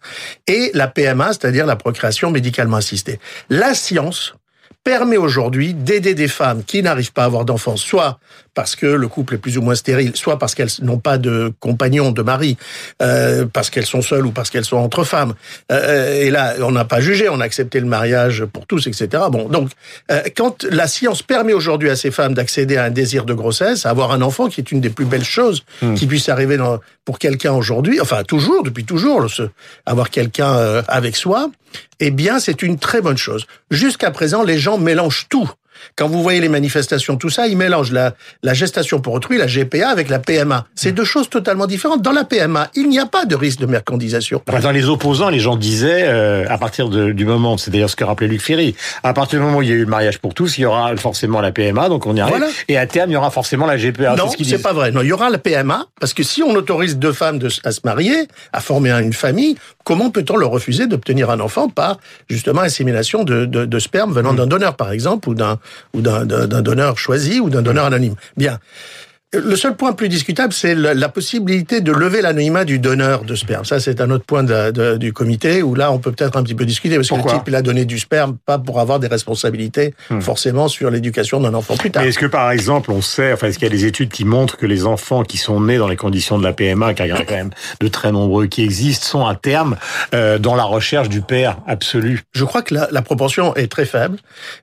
et 0.46 0.70
la 0.74 0.86
PMA, 0.86 1.28
c'est-à-dire 1.28 1.64
la 1.64 1.76
procréation 1.76 2.30
médicalement 2.30 2.76
assistée. 2.76 3.18
La 3.48 3.72
science 3.72 4.34
permet 4.84 5.16
aujourd'hui 5.16 5.72
d'aider 5.72 6.14
des 6.14 6.28
femmes 6.28 6.62
qui 6.62 6.82
n'arrivent 6.82 7.12
pas 7.12 7.22
à 7.22 7.26
avoir 7.26 7.46
d'enfants, 7.46 7.76
soit 7.76 8.18
parce 8.60 8.76
que 8.76 8.84
le 8.84 9.08
couple 9.08 9.36
est 9.36 9.38
plus 9.38 9.56
ou 9.56 9.62
moins 9.62 9.74
stérile, 9.74 10.12
soit 10.16 10.38
parce 10.38 10.54
qu'elles 10.54 10.68
n'ont 10.82 10.98
pas 10.98 11.16
de 11.16 11.50
compagnon, 11.60 12.12
de 12.12 12.20
mari, 12.20 12.58
euh, 13.00 13.46
parce 13.50 13.70
qu'elles 13.70 13.86
sont 13.86 14.02
seules 14.02 14.26
ou 14.26 14.32
parce 14.32 14.50
qu'elles 14.50 14.66
sont 14.66 14.76
entre 14.76 15.02
femmes. 15.02 15.32
Euh, 15.72 16.20
et 16.20 16.28
là, 16.28 16.56
on 16.60 16.70
n'a 16.70 16.84
pas 16.84 17.00
jugé, 17.00 17.30
on 17.30 17.40
a 17.40 17.44
accepté 17.44 17.80
le 17.80 17.86
mariage 17.86 18.44
pour 18.44 18.66
tous, 18.66 18.86
etc. 18.86 19.08
Bon, 19.32 19.48
donc, 19.48 19.70
euh, 20.12 20.20
quand 20.36 20.64
la 20.64 20.88
science 20.88 21.22
permet 21.22 21.54
aujourd'hui 21.54 21.88
à 21.88 21.96
ces 21.96 22.10
femmes 22.10 22.34
d'accéder 22.34 22.76
à 22.76 22.84
un 22.84 22.90
désir 22.90 23.24
de 23.24 23.32
grossesse, 23.32 23.86
à 23.86 23.88
avoir 23.88 24.12
un 24.12 24.20
enfant, 24.20 24.50
qui 24.50 24.60
est 24.60 24.70
une 24.70 24.82
des 24.82 24.90
plus 24.90 25.06
belles 25.06 25.24
choses 25.24 25.64
hmm. 25.80 25.94
qui 25.94 26.06
puisse 26.06 26.28
arriver 26.28 26.58
dans, 26.58 26.80
pour 27.06 27.18
quelqu'un 27.18 27.54
aujourd'hui, 27.54 27.98
enfin 27.98 28.24
toujours, 28.24 28.62
depuis 28.62 28.84
toujours, 28.84 29.26
avoir 29.86 30.10
quelqu'un 30.10 30.54
euh, 30.54 30.82
avec 30.86 31.16
soi, 31.16 31.50
eh 31.98 32.10
bien, 32.10 32.38
c'est 32.38 32.62
une 32.62 32.78
très 32.78 33.00
bonne 33.00 33.16
chose. 33.16 33.46
Jusqu'à 33.70 34.10
présent, 34.10 34.42
les 34.42 34.58
gens 34.58 34.76
mélangent 34.76 35.26
tout. 35.30 35.50
Quand 35.96 36.08
vous 36.08 36.22
voyez 36.22 36.40
les 36.40 36.48
manifestations, 36.48 37.16
tout 37.16 37.30
ça, 37.30 37.46
ils 37.46 37.56
mélangent 37.56 37.92
la, 37.92 38.14
la 38.42 38.54
gestation 38.54 39.00
pour 39.00 39.14
autrui, 39.14 39.38
la 39.38 39.46
GPA, 39.46 39.88
avec 39.88 40.08
la 40.08 40.18
PMA. 40.18 40.66
C'est 40.74 40.92
deux 40.92 41.04
choses 41.04 41.28
totalement 41.28 41.66
différentes. 41.66 42.02
Dans 42.02 42.12
la 42.12 42.24
PMA, 42.24 42.70
il 42.74 42.88
n'y 42.88 42.98
a 42.98 43.06
pas 43.06 43.24
de 43.24 43.34
risque 43.34 43.60
de 43.60 43.66
mercandisation. 43.66 44.42
Dans 44.62 44.70
les 44.70 44.88
opposants, 44.88 45.30
les 45.30 45.40
gens 45.40 45.56
disaient, 45.56 46.04
euh, 46.06 46.44
à 46.48 46.58
partir 46.58 46.88
de, 46.88 47.12
du 47.12 47.24
moment, 47.24 47.56
c'est 47.58 47.70
d'ailleurs 47.70 47.90
ce 47.90 47.96
que 47.96 48.04
rappelait 48.04 48.28
Luc 48.28 48.40
Ferry, 48.40 48.74
à 49.02 49.12
partir 49.12 49.38
du 49.38 49.44
moment 49.44 49.58
où 49.58 49.62
il 49.62 49.68
y 49.68 49.72
a 49.72 49.74
eu 49.74 49.84
le 49.84 49.90
mariage 49.90 50.18
pour 50.18 50.34
tous, 50.34 50.58
il 50.58 50.62
y 50.62 50.64
aura 50.64 50.96
forcément 50.96 51.40
la 51.40 51.52
PMA, 51.52 51.88
donc 51.88 52.06
on 52.06 52.14
y 52.14 52.20
arrive. 52.20 52.44
Et 52.68 52.76
à 52.76 52.86
terme, 52.86 53.10
il 53.10 53.14
y 53.14 53.16
aura 53.16 53.30
forcément 53.30 53.66
la 53.66 53.76
GPA. 53.76 54.16
Non, 54.16 54.30
c'est 54.42 54.62
pas 54.62 54.72
vrai. 54.72 54.92
Non, 54.92 55.02
il 55.02 55.08
y 55.08 55.12
aura 55.12 55.30
la 55.30 55.38
PMA, 55.38 55.86
parce 56.00 56.14
que 56.14 56.22
si 56.22 56.42
on 56.42 56.54
autorise 56.54 56.98
deux 56.98 57.12
femmes 57.12 57.38
de, 57.38 57.48
à 57.64 57.72
se 57.72 57.80
marier, 57.84 58.28
à 58.52 58.60
former 58.60 58.90
une 58.90 59.12
famille, 59.12 59.56
comment 59.84 60.10
peut-on 60.10 60.36
leur 60.36 60.50
refuser 60.50 60.86
d'obtenir 60.86 61.30
un 61.30 61.40
enfant 61.40 61.68
par, 61.68 61.98
justement, 62.28 62.62
insémination 62.62 63.24
de, 63.24 63.44
de, 63.44 63.64
de 63.64 63.78
sperme 63.78 64.12
venant 64.12 64.32
mmh. 64.32 64.36
d'un 64.36 64.46
donneur, 64.46 64.76
par 64.76 64.92
exemple, 64.92 65.28
ou 65.28 65.34
d'un 65.34 65.58
ou 65.94 66.00
d'un 66.00 66.24
donneur 66.24 66.98
choisi 66.98 67.40
ou 67.40 67.50
d'un 67.50 67.62
donneur 67.62 67.86
anonyme. 67.86 68.14
Bien. 68.36 68.58
Le 69.32 69.54
seul 69.54 69.76
point 69.76 69.92
plus 69.92 70.08
discutable, 70.08 70.52
c'est 70.52 70.74
la 70.74 71.08
possibilité 71.08 71.80
de 71.80 71.92
lever 71.92 72.20
l'anonymat 72.20 72.64
du 72.64 72.80
donneur 72.80 73.22
de 73.22 73.36
sperme. 73.36 73.64
Ça, 73.64 73.78
c'est 73.78 74.00
un 74.00 74.10
autre 74.10 74.24
point 74.24 74.42
de, 74.42 74.96
du 74.96 75.12
comité 75.12 75.62
où 75.62 75.76
là, 75.76 75.92
on 75.92 75.98
peut 75.98 76.10
peut-être 76.10 76.36
un 76.36 76.42
petit 76.42 76.56
peu 76.56 76.64
discuter 76.64 76.96
parce 76.96 77.08
que 77.08 77.14
le 77.14 77.22
type, 77.22 77.42
il 77.46 77.54
a 77.54 77.62
donné 77.62 77.84
du 77.84 78.00
sperme 78.00 78.38
pas 78.44 78.58
pour 78.58 78.80
avoir 78.80 78.98
des 78.98 79.06
responsabilités 79.06 79.94
hmm. 80.10 80.18
forcément 80.18 80.66
sur 80.66 80.90
l'éducation 80.90 81.38
d'un 81.38 81.54
enfant 81.54 81.76
plus 81.76 81.92
tard. 81.92 82.02
Est-ce 82.02 82.18
que 82.18 82.26
par 82.26 82.50
exemple, 82.50 82.90
on 82.90 83.02
sait, 83.02 83.32
enfin, 83.32 83.46
est-ce 83.46 83.60
qu'il 83.60 83.68
y 83.68 83.70
a 83.70 83.74
des 83.74 83.84
études 83.84 84.08
qui 84.08 84.24
montrent 84.24 84.56
que 84.56 84.66
les 84.66 84.84
enfants 84.84 85.22
qui 85.22 85.36
sont 85.36 85.60
nés 85.60 85.78
dans 85.78 85.86
les 85.86 85.94
conditions 85.94 86.36
de 86.36 86.42
la 86.42 86.52
PMA, 86.52 86.94
car 86.94 87.06
il 87.06 87.10
y 87.10 87.12
en 87.12 87.16
a 87.16 87.24
quand 87.24 87.36
même 87.36 87.50
de 87.80 87.86
très 87.86 88.10
nombreux 88.10 88.46
qui 88.46 88.64
existent, 88.64 89.06
sont 89.06 89.26
à 89.26 89.36
terme 89.36 89.76
euh, 90.12 90.38
dans 90.38 90.56
la 90.56 90.64
recherche 90.64 91.08
du 91.08 91.20
père 91.20 91.58
absolu? 91.68 92.22
Je 92.32 92.44
crois 92.44 92.62
que 92.62 92.74
la, 92.74 92.88
la, 92.90 93.02
proportion 93.02 93.54
est 93.54 93.70
très 93.70 93.86
faible 93.86 94.18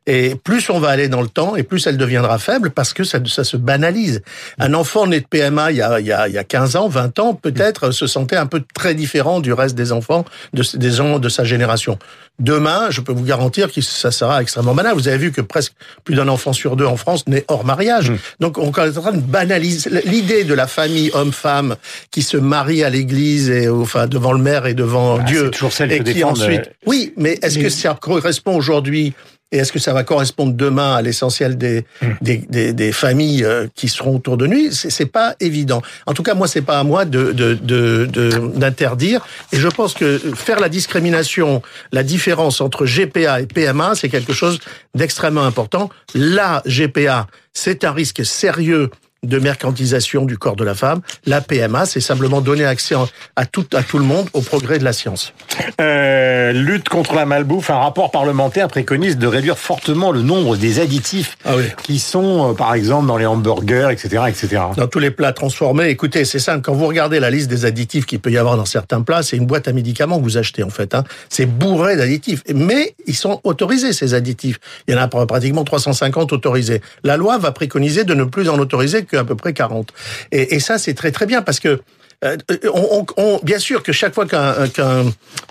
et 0.07 0.35
plus 0.35 0.69
on 0.69 0.79
va 0.79 0.89
aller 0.89 1.07
dans 1.07 1.21
le 1.21 1.29
temps 1.29 1.55
et 1.55 1.63
plus 1.63 1.87
elle 1.87 1.97
deviendra 1.97 2.37
faible 2.37 2.71
parce 2.71 2.91
que 2.91 3.05
ça, 3.05 3.19
ça 3.25 3.45
se 3.45 3.55
banalise. 3.55 4.21
Un 4.59 4.73
enfant 4.73 5.05
né 5.07 5.19
de 5.19 5.25
PMA 5.25 5.71
il 5.71 5.77
y 5.77 5.81
a, 5.81 5.99
il 5.99 6.05
y 6.05 6.11
a, 6.11 6.27
il 6.27 6.33
y 6.33 6.37
a 6.37 6.43
15 6.43 6.75
ans, 6.75 6.87
20 6.87 7.19
ans, 7.19 7.33
peut-être 7.33 7.91
se 7.91 8.07
sentait 8.07 8.35
un 8.35 8.47
peu 8.47 8.63
très 8.73 8.95
différent 8.95 9.39
du 9.39 9.53
reste 9.53 9.75
des 9.75 9.91
enfants 9.91 10.25
de, 10.53 10.63
des 10.77 10.91
gens 10.91 11.19
de 11.19 11.29
sa 11.29 11.43
génération. 11.43 11.99
Demain, 12.39 12.91
je 12.91 13.01
peux 13.01 13.13
vous 13.13 13.23
garantir 13.23 13.71
que 13.71 13.81
ça 13.81 14.11
sera 14.11 14.41
extrêmement 14.43 14.75
banal. 14.75 14.93
Vous 14.93 15.07
avez 15.07 15.17
vu 15.17 15.31
que 15.31 15.41
presque 15.41 15.73
plus 16.03 16.15
d'un 16.15 16.27
enfant 16.27 16.53
sur 16.53 16.75
deux 16.75 16.85
en 16.85 16.95
France 16.95 17.25
naît 17.27 17.45
hors 17.47 17.65
mariage. 17.65 18.11
Mmh. 18.11 18.17
Donc 18.39 18.57
on 18.59 18.71
est 18.71 18.97
en 18.97 19.01
train 19.01 19.11
de 19.11 19.21
banaliser 19.21 19.89
l'idée 20.05 20.43
de 20.43 20.53
la 20.53 20.67
famille 20.67 21.09
homme-femme 21.13 21.75
qui 22.11 22.21
se 22.21 22.37
marie 22.37 22.83
à 22.83 22.89
l'église 22.89 23.49
et 23.49 23.69
enfin 23.69 24.05
devant 24.05 24.33
le 24.33 24.41
maire 24.41 24.67
et 24.67 24.75
devant 24.75 25.17
ah, 25.19 25.23
Dieu. 25.23 25.49
Toujours 25.49 25.73
celle 25.73 25.91
et 25.91 26.03
qui 26.03 26.23
ensuite. 26.23 26.67
Euh, 26.67 26.85
oui, 26.85 27.13
mais 27.17 27.39
est-ce 27.41 27.57
que 27.57 27.69
ça 27.69 27.97
correspond 27.99 28.55
aujourd'hui 28.55 29.13
et 29.51 29.57
est-ce 29.59 29.71
que 29.71 29.79
ça 29.79 29.93
va 29.93 30.03
correspondre 30.03 30.53
demain 30.53 30.95
à 30.95 31.01
l'essentiel 31.01 31.57
des, 31.57 31.85
hmm. 32.01 32.05
des, 32.21 32.37
des, 32.49 32.73
des, 32.73 32.91
familles 32.91 33.45
euh, 33.45 33.67
qui 33.75 33.87
seront 33.87 34.17
autour 34.17 34.35
de 34.35 34.45
nous 34.45 34.71
C'est 34.71 35.05
pas 35.05 35.35
évident. 35.39 35.81
En 36.05 36.13
tout 36.13 36.23
cas, 36.23 36.33
moi, 36.33 36.47
c'est 36.47 36.61
pas 36.61 36.79
à 36.79 36.83
moi 36.83 37.05
de 37.05 37.31
d'interdire. 37.31 39.21
De, 39.21 39.55
de, 39.55 39.57
et 39.57 39.61
je 39.61 39.67
pense 39.69 39.93
que 39.93 40.17
faire 40.35 40.59
la 40.59 40.67
discrimination, 40.67 41.61
la 41.93 42.03
différence 42.03 42.59
entre 42.59 42.85
GPA 42.85 43.41
et 43.41 43.45
PMA, 43.45 43.95
c'est 43.95 44.09
quelque 44.09 44.33
chose 44.33 44.59
d'extrêmement 44.95 45.45
important. 45.45 45.89
La 46.13 46.61
GPA, 46.65 47.27
c'est 47.53 47.85
un 47.85 47.91
risque 47.93 48.25
sérieux 48.25 48.89
de 49.27 49.39
mercantilisation 49.39 50.25
du 50.25 50.37
corps 50.37 50.55
de 50.55 50.63
la 50.63 50.73
femme. 50.73 51.01
La 51.25 51.41
PMA, 51.41 51.85
c'est 51.85 52.01
simplement 52.01 52.41
donner 52.41 52.65
accès 52.65 52.95
à 53.35 53.45
tout, 53.45 53.65
à 53.73 53.83
tout 53.83 53.99
le 53.99 54.05
monde 54.05 54.27
au 54.33 54.41
progrès 54.41 54.79
de 54.79 54.83
la 54.83 54.93
science. 54.93 55.33
Euh, 55.81 56.51
lutte 56.53 56.89
contre 56.89 57.13
la 57.13 57.25
malbouffe, 57.25 57.69
un 57.69 57.77
rapport 57.77 58.11
parlementaire 58.11 58.67
préconise 58.67 59.17
de 59.17 59.27
réduire 59.27 59.57
fortement 59.57 60.11
le 60.11 60.21
nombre 60.21 60.55
des 60.55 60.79
additifs 60.79 61.37
ah 61.45 61.55
qui 61.83 61.99
sont, 61.99 62.51
euh, 62.51 62.53
par 62.53 62.73
exemple, 62.73 63.07
dans 63.07 63.17
les 63.17 63.25
hamburgers, 63.25 63.89
etc., 63.91 64.23
etc. 64.27 64.61
Dans 64.75 64.87
tous 64.87 64.99
les 64.99 65.11
plats 65.11 65.33
transformés. 65.33 65.89
Écoutez, 65.89 66.25
c'est 66.25 66.39
simple. 66.39 66.61
Quand 66.61 66.73
vous 66.73 66.87
regardez 66.87 67.19
la 67.19 67.29
liste 67.29 67.49
des 67.49 67.65
additifs 67.65 68.05
qu'il 68.05 68.19
peut 68.19 68.31
y 68.31 68.37
avoir 68.37 68.57
dans 68.57 68.65
certains 68.65 69.01
plats, 69.01 69.23
c'est 69.23 69.37
une 69.37 69.45
boîte 69.45 69.67
à 69.67 69.73
médicaments 69.73 70.17
que 70.17 70.23
vous 70.23 70.37
achetez, 70.37 70.63
en 70.63 70.69
fait. 70.69 70.95
Hein. 70.95 71.03
C'est 71.29 71.45
bourré 71.45 71.97
d'additifs. 71.97 72.43
Mais 72.53 72.95
ils 73.05 73.15
sont 73.15 73.41
autorisés, 73.43 73.93
ces 73.93 74.13
additifs. 74.13 74.59
Il 74.87 74.95
y 74.95 74.97
en 74.97 75.01
a 75.01 75.07
pratiquement 75.07 75.63
350 75.63 76.33
autorisés. 76.33 76.81
La 77.03 77.17
loi 77.17 77.37
va 77.37 77.51
préconiser 77.51 78.03
de 78.03 78.13
ne 78.13 78.23
plus 78.23 78.49
en 78.49 78.57
autoriser 78.59 79.03
qu'à 79.17 79.23
peu 79.23 79.35
près 79.35 79.53
40. 79.53 79.91
Et, 80.31 80.55
et 80.55 80.59
ça, 80.59 80.77
c'est 80.77 80.93
très 80.93 81.11
très 81.11 81.25
bien 81.25 81.41
parce 81.41 81.59
que 81.59 81.81
euh, 82.25 82.35
on, 82.73 83.05
on, 83.17 83.39
bien 83.43 83.59
sûr 83.59 83.83
que 83.83 83.91
chaque 83.91 84.15
fois 84.15 84.25
qu'un 84.25 84.67
qu'un 84.69 85.05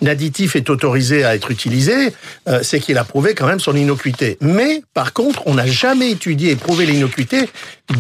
additif 0.05 0.57
est 0.57 0.69
autorisé 0.69 1.25
à 1.25 1.37
être 1.37 1.53
utilisé, 1.53 2.13
euh, 2.49 2.59
c'est 2.63 2.81
qu'il 2.81 2.99
a 2.99 3.05
prouvé 3.05 3.35
quand 3.35 3.47
même 3.47 3.61
son 3.61 3.77
innocuité. 3.77 4.37
Mais 4.41 4.83
par 4.93 5.13
contre, 5.13 5.43
on 5.47 5.55
n'a 5.55 5.67
jamais 5.67 6.11
étudié 6.11 6.51
et 6.51 6.57
prouvé 6.57 6.87
l'innocuité 6.87 7.49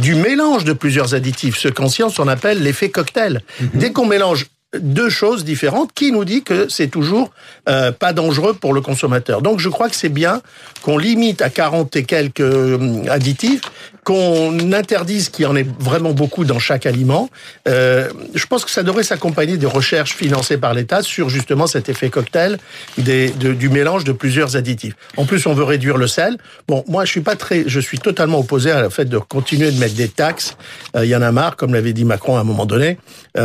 du 0.00 0.16
mélange 0.16 0.64
de 0.64 0.72
plusieurs 0.72 1.14
additifs, 1.14 1.56
ce 1.56 1.68
qu'en 1.68 1.88
science 1.88 2.18
on 2.18 2.26
appelle 2.26 2.60
l'effet 2.60 2.90
cocktail. 2.90 3.42
Mhm. 3.60 3.70
Dès 3.74 3.92
qu'on 3.92 4.06
mélange 4.06 4.46
deux 4.74 5.08
choses 5.08 5.44
différentes 5.44 5.92
qui 5.94 6.12
nous 6.12 6.24
dit 6.24 6.42
que 6.42 6.68
c'est 6.68 6.88
toujours 6.88 7.30
euh, 7.68 7.92
pas 7.92 8.12
dangereux 8.12 8.54
pour 8.54 8.74
le 8.74 8.80
consommateur. 8.80 9.40
Donc 9.42 9.60
je 9.60 9.68
crois 9.68 9.88
que 9.88 9.96
c'est 9.96 10.08
bien 10.08 10.42
qu'on 10.82 10.98
limite 10.98 11.40
à 11.40 11.50
40 11.50 11.94
et 11.96 12.04
quelques 12.04 12.40
euh, 12.40 13.04
additifs, 13.08 13.62
qu'on 14.04 14.72
interdise 14.72 15.28
qu'il 15.30 15.44
y 15.44 15.46
en 15.46 15.56
ait 15.56 15.66
vraiment 15.78 16.12
beaucoup 16.12 16.44
dans 16.44 16.58
chaque 16.58 16.86
aliment. 16.86 17.28
Euh, 17.68 18.08
je 18.34 18.46
pense 18.46 18.64
que 18.64 18.70
ça 18.70 18.82
devrait 18.82 19.02
s'accompagner 19.02 19.56
des 19.56 19.66
recherches 19.66 20.14
financées 20.14 20.58
par 20.58 20.74
l'État 20.74 21.02
sur 21.02 21.28
justement 21.28 21.66
cet 21.66 21.88
effet 21.88 22.10
cocktail 22.10 22.58
des, 22.98 23.30
du 23.30 23.68
mélange 23.68 24.04
de 24.04 24.12
plusieurs 24.12 24.56
additifs. 24.56 24.94
En 25.16 25.24
plus, 25.24 25.46
on 25.46 25.54
veut 25.54 25.64
réduire 25.64 25.96
le 25.96 26.06
sel. 26.06 26.38
Bon, 26.68 26.84
moi, 26.88 27.04
je 27.04 27.10
suis 27.10 27.20
pas 27.20 27.36
très, 27.36 27.64
je 27.66 27.80
suis 27.80 27.98
totalement 27.98 28.38
opposé 28.38 28.70
à 28.70 28.82
le 28.82 28.90
fait 28.90 29.06
de 29.06 29.18
continuer 29.18 29.70
de 29.70 29.78
mettre 29.78 29.94
des 29.94 30.08
taxes. 30.08 30.56
Il 30.96 31.06
y 31.06 31.16
en 31.16 31.22
a 31.22 31.32
marre, 31.32 31.56
comme 31.56 31.74
l'avait 31.74 31.92
dit 31.92 32.04
Macron 32.04 32.36
à 32.36 32.40
un 32.40 32.44
moment 32.44 32.66
donné, 32.66 32.98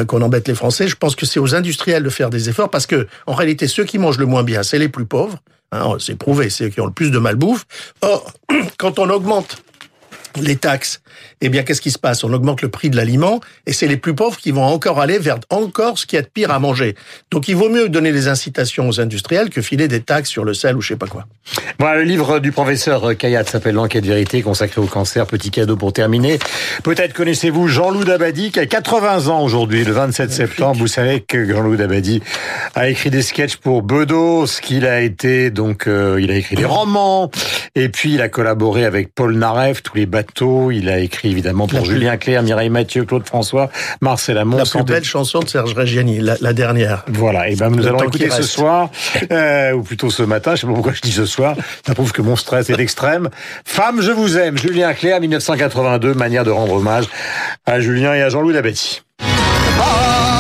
qu'on 0.08 0.22
embête 0.22 0.48
les 0.48 0.56
Français. 0.56 0.88
Je 0.88 0.96
pense 0.96 1.11
que 1.16 1.26
c'est 1.26 1.40
aux 1.40 1.56
industriels 1.56 2.04
de 2.04 2.10
faire 2.10 2.30
des 2.30 2.50
efforts 2.50 2.70
parce 2.70 2.88
que, 2.88 3.08
en 3.28 3.34
réalité, 3.34 3.68
ceux 3.68 3.84
qui 3.84 3.98
mangent 3.98 4.18
le 4.18 4.26
moins 4.26 4.44
bien, 4.44 4.64
c'est 4.64 4.80
les 4.80 4.90
plus 4.90 5.06
pauvres. 5.06 5.38
Hein, 5.72 5.96
c'est 6.00 6.16
prouvé, 6.16 6.50
c'est 6.50 6.70
qui 6.70 6.82
ont 6.82 6.86
le 6.86 6.92
plus 6.92 7.12
de 7.12 7.20
malbouffe. 7.20 7.66
Or, 8.02 8.34
quand 8.78 9.00
on 9.00 9.10
augmente 9.10 9.64
les 10.40 10.56
taxes, 10.56 11.02
eh 11.42 11.50
bien, 11.50 11.64
qu'est-ce 11.64 11.82
qui 11.82 11.92
se 11.92 12.00
passe? 12.00 12.24
On 12.24 12.34
augmente 12.34 12.62
le 12.62 12.70
prix 12.70 12.90
de 12.90 12.96
l'aliment 12.96 13.40
et 13.66 13.74
c'est 13.74 13.88
les 13.88 13.98
plus 13.98 14.16
pauvres 14.16 14.38
qui 14.38 14.52
vont 14.52 14.64
encore 14.64 15.00
aller 15.00 15.20
vers 15.20 15.40
encore 15.50 15.98
ce 15.98 16.06
qui 16.06 16.16
est 16.16 16.22
de 16.22 16.28
pire 16.28 16.52
à 16.52 16.60
manger. 16.60 16.96
Donc, 17.32 17.48
il 17.48 17.56
vaut 17.56 17.70
mieux 17.70 17.90
donner 17.90 18.12
des 18.12 18.28
incitations 18.28 18.88
aux 18.88 19.00
industriels 19.00 19.50
que 19.50 19.62
filer 19.62 19.88
des 19.88 20.02
taxes 20.02 20.30
sur 20.30 20.44
le 20.44 20.54
sel 20.54 20.76
ou 20.76 20.82
je 20.82 20.90
sais 20.90 20.96
pas 20.96 21.08
quoi. 21.08 21.26
Voilà, 21.80 21.98
le 21.98 22.04
livre 22.04 22.40
du 22.40 22.52
professeur 22.52 23.18
Kayat 23.18 23.46
s'appelle 23.46 23.76
L'enquête 23.76 24.06
vérité 24.06 24.42
consacré 24.42 24.82
au 24.82 24.86
cancer. 24.86 25.26
Petit 25.26 25.52
cadeau 25.52 25.76
pour 25.76 25.94
terminer. 25.94 26.40
Peut-être 26.84 27.14
connaissez-vous 27.14 27.68
Jean-Loup 27.68 28.04
Dabadi 28.04 28.52
qui 28.52 28.60
a 28.60 28.66
80 28.66 29.28
ans 29.28 29.42
aujourd'hui, 29.42 29.84
le 29.84 29.92
27 29.92 30.32
septembre. 30.32 30.78
Vous 30.78 30.88
savez 30.88 31.22
que 31.22 31.46
Jean-Loup 31.46 31.76
Dabadi 31.76 32.22
a 32.76 32.90
écrit 32.90 33.10
des 33.10 33.22
sketchs 33.22 33.58
pour 33.58 33.82
Bedos, 33.82 34.48
qu'il 34.62 34.86
a 34.86 35.02
été 35.02 35.52
donc 35.52 35.88
euh, 35.88 36.20
il 36.22 36.32
a 36.32 36.36
écrit 36.36 36.56
des 36.56 36.66
romans 36.66 37.32
et 37.76 37.90
puis 37.90 38.14
il 38.14 38.22
a 38.22 38.30
collaboré 38.30 38.86
avec 38.86 39.14
Paul 39.14 39.36
Naref, 39.36 39.84
tous 39.84 39.96
les 39.96 40.06
Il 40.72 40.90
a 40.90 41.00
écrit 41.00 41.32
évidemment 41.32 41.68
pour 41.68 41.86
Julien 41.86 42.18
Clerc, 42.18 42.44
Mireille 42.44 42.70
Mathieu, 42.70 43.06
Claude 43.06 43.26
François, 43.26 43.70
Marcel 44.02 44.38
Amont. 44.38 44.58
La 44.58 44.66
plus 44.66 44.84
belle 44.84 45.04
chanson 45.04 45.40
de 45.40 45.50
Serge 45.50 45.74
Reggiani, 45.74 46.20
la, 46.20 46.54
dernière. 46.54 47.04
Voilà, 47.08 47.50
et 47.50 47.56
ben 47.56 47.70
nous 47.70 47.88
allons 47.88 48.04
écouter 48.04 48.30
ce 48.30 48.44
soir, 48.44 48.90
euh, 49.32 49.74
ou 49.74 49.84
plutôt 49.84 50.10
ce 50.10 50.24
matin, 50.24 50.56
je 50.56 50.62
sais 50.62 50.68
pas 50.68 50.74
pourquoi 50.74 50.94
je 50.94 51.02
dis 51.02 51.12
ce 51.12 51.26
soir, 51.26 51.56
ça 51.86 51.94
prouve 51.94 52.12
que 52.12 52.22
mon 52.22 52.36
stress 52.36 52.70
est 52.70 52.80
extrême. 52.80 53.30
Femme, 53.66 54.02
je 54.02 54.12
vous 54.12 54.38
aime, 54.38 54.58
Julien 54.58 54.94
Clerc, 54.94 55.22
1982, 55.22 56.14
manière 56.14 56.44
de 56.44 56.52
rendre 56.52 56.74
hommage 56.74 57.06
à 57.66 57.80
Julien 57.80 58.14
et 58.14 58.22
à 58.22 58.30
Jean-Louis 58.30 58.54
femme, 59.82 60.31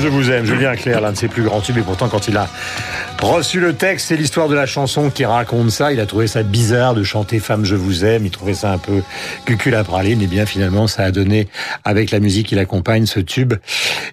je 0.00 0.08
vous 0.08 0.30
aime. 0.30 0.44
Julien 0.44 0.74
Clerc, 0.76 1.00
l'un 1.00 1.12
de 1.12 1.16
ses 1.16 1.28
plus 1.28 1.42
grands 1.42 1.60
tubes, 1.60 1.78
et 1.78 1.82
pourtant, 1.82 2.08
quand 2.08 2.28
il 2.28 2.36
a 2.36 2.48
reçu 3.20 3.60
le 3.60 3.74
texte, 3.74 4.08
c'est 4.08 4.16
l'histoire 4.16 4.48
de 4.48 4.54
la 4.54 4.66
chanson 4.66 5.10
qui 5.10 5.24
raconte 5.24 5.70
ça. 5.70 5.92
Il 5.92 6.00
a 6.00 6.06
trouvé 6.06 6.26
ça 6.26 6.42
bizarre 6.42 6.94
de 6.94 7.02
chanter 7.02 7.38
Femme, 7.38 7.64
je 7.64 7.74
vous 7.74 8.04
aime. 8.04 8.24
Il 8.24 8.30
trouvait 8.30 8.54
ça 8.54 8.72
un 8.72 8.78
peu 8.78 9.02
cucul 9.44 9.74
à 9.74 9.84
praline. 9.84 10.22
Et 10.22 10.26
bien, 10.26 10.46
finalement, 10.46 10.86
ça 10.86 11.04
a 11.04 11.10
donné, 11.10 11.48
avec 11.84 12.10
la 12.10 12.20
musique 12.20 12.48
qui 12.48 12.54
l'accompagne, 12.54 13.06
ce 13.06 13.20
tube. 13.20 13.54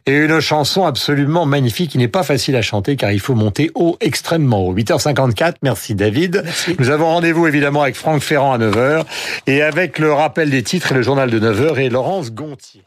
Et 0.06 0.16
une 0.16 0.40
chanson 0.40 0.86
absolument 0.86 1.46
magnifique 1.46 1.92
qui 1.92 1.98
n'est 1.98 2.08
pas 2.08 2.24
facile 2.24 2.56
à 2.56 2.62
chanter 2.62 2.96
car 2.96 3.12
il 3.12 3.20
faut 3.20 3.36
monter 3.36 3.72
haut, 3.76 3.98
extrêmement 4.02 4.66
haut. 4.66 4.76
8h54. 4.76 5.56
Merci, 5.64 5.96
David. 5.96 6.44
Nous 6.80 6.90
avons 6.90 7.08
rendez-vous, 7.08 7.48
évidemment, 7.48 7.84
avec 7.84 7.96
Franck 7.96 8.22
Ferrand 8.22 8.54
à 8.54 8.58
9h 8.58 9.04
et 9.48 9.62
avec 9.62 10.00
le 10.00 10.12
rappel 10.12 10.50
des 10.50 10.64
titres 10.64 10.92
et 10.92 10.96
le 10.96 11.02
journal 11.02 11.30
de 11.30 11.40
9h 11.40 11.80
et 11.80 11.90
Laurence 11.90 12.32
Gontier. 12.32 12.87